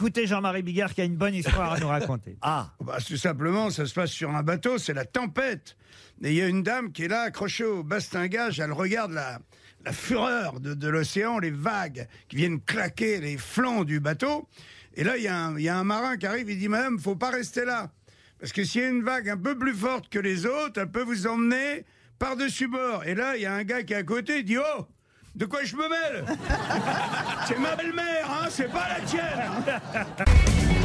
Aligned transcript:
écouter 0.00 0.26
Jean-Marie 0.26 0.62
Bigard 0.62 0.94
qui 0.94 1.02
a 1.02 1.04
une 1.04 1.16
bonne 1.16 1.34
histoire 1.34 1.72
à 1.74 1.78
nous 1.78 1.88
raconter. 1.88 2.36
Ah, 2.42 2.72
Bah, 2.80 2.96
tout 3.06 3.18
simplement, 3.18 3.68
ça 3.68 3.84
se 3.84 3.92
passe 3.92 4.10
sur 4.10 4.34
un 4.34 4.42
bateau, 4.42 4.78
c'est 4.78 4.94
la 4.94 5.04
tempête. 5.04 5.76
Et 6.22 6.30
il 6.30 6.34
y 6.36 6.40
a 6.42 6.48
une 6.48 6.62
dame 6.62 6.90
qui 6.92 7.04
est 7.04 7.08
là, 7.08 7.22
accrochée 7.22 7.64
au 7.64 7.82
bastingage, 7.82 8.60
elle 8.60 8.72
regarde 8.72 9.12
la, 9.12 9.40
la 9.84 9.92
fureur 9.92 10.58
de, 10.58 10.72
de 10.72 10.88
l'océan, 10.88 11.38
les 11.38 11.50
vagues 11.50 12.08
qui 12.28 12.36
viennent 12.36 12.60
claquer 12.62 13.20
les 13.20 13.36
flancs 13.36 13.84
du 13.84 14.00
bateau. 14.00 14.48
Et 14.94 15.04
là, 15.04 15.18
il 15.18 15.22
y, 15.22 15.28
a 15.28 15.36
un- 15.36 15.58
il 15.58 15.62
y 15.64 15.68
a 15.68 15.76
un 15.76 15.84
marin 15.84 16.16
qui 16.16 16.26
arrive, 16.26 16.48
il 16.50 16.58
dit, 16.58 16.68
Madame, 16.68 16.98
faut 16.98 17.14
pas 17.16 17.30
rester 17.30 17.66
là. 17.66 17.90
Parce 18.38 18.52
que 18.52 18.64
s'il 18.64 18.80
y 18.80 18.84
a 18.84 18.88
une 18.88 19.02
vague 19.04 19.28
un 19.28 19.36
peu 19.36 19.58
plus 19.58 19.74
forte 19.74 20.08
que 20.08 20.18
les 20.18 20.46
autres, 20.46 20.80
elle 20.80 20.90
peut 20.90 21.02
vous 21.02 21.26
emmener 21.26 21.84
par-dessus 22.18 22.68
bord. 22.68 23.04
Et 23.04 23.14
là, 23.14 23.36
il 23.36 23.42
y 23.42 23.46
a 23.46 23.52
un 23.52 23.64
gars 23.64 23.82
qui 23.82 23.92
est 23.92 23.96
à 23.96 24.02
côté, 24.02 24.38
il 24.38 24.44
dit, 24.46 24.56
Oh, 24.58 24.86
de 25.34 25.44
quoi 25.44 25.62
je 25.62 25.76
me 25.76 25.88
mêle? 25.88 26.24
C'est 27.50 27.58
ma 27.58 27.74
belle-mère, 27.74 28.30
hein, 28.30 28.46
c'est 28.48 28.70
pas 28.70 28.86
la 28.90 29.00
tienne. 29.04 30.76